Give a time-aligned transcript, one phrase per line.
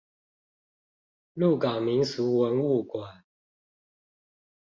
[1.35, 3.23] 鹿港民俗文物館